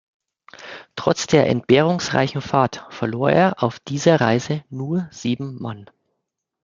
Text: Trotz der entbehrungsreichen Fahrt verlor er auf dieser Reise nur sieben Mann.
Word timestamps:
Trotz 0.95 1.27
der 1.27 1.47
entbehrungsreichen 1.47 2.41
Fahrt 2.41 2.87
verlor 2.89 3.29
er 3.29 3.61
auf 3.61 3.79
dieser 3.81 4.19
Reise 4.19 4.63
nur 4.71 5.07
sieben 5.11 5.61
Mann. 5.61 5.91